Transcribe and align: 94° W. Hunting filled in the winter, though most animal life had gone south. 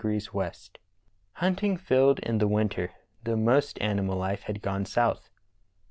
94° 0.01 0.23
W. 0.33 0.51
Hunting 1.33 1.77
filled 1.77 2.17
in 2.21 2.39
the 2.39 2.47
winter, 2.47 2.91
though 3.23 3.35
most 3.35 3.79
animal 3.79 4.17
life 4.17 4.41
had 4.45 4.63
gone 4.63 4.83
south. 4.83 5.29